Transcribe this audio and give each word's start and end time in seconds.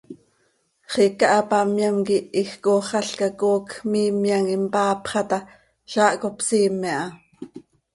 Xiica 0.91 1.25
hapamyam 1.35 1.97
quih 2.07 2.25
iij 2.41 2.51
cooxalca 2.63 3.27
coocj 3.41 3.71
miimyam 3.91 4.45
impaapxa 4.55 5.21
ta, 5.29 5.39
zaah 5.93 6.15
cop 6.21 6.35
siime 6.47 6.89
aha. 7.01 7.07